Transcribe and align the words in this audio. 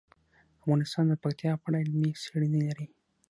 افغانستان 0.59 1.05
د 1.09 1.13
پکتیا 1.23 1.51
په 1.61 1.65
اړه 1.69 1.77
علمي 1.83 2.11
څېړنې 2.23 2.61
لري. 2.67 2.87